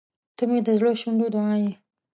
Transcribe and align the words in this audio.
•ته 0.37 0.43
مې 0.49 0.59
د 0.67 0.69
زړه 0.79 0.91
شونډو 1.01 1.27
دعا 1.35 1.55
یې. 1.63 1.71